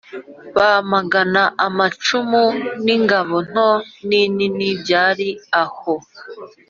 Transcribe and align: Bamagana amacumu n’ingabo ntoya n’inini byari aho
Bamagana 0.55 1.41
amacumu 1.67 2.43
n’ingabo 2.85 3.35
ntoya 3.47 3.77
n’inini 4.09 4.69
byari 4.81 5.27
aho 5.63 5.93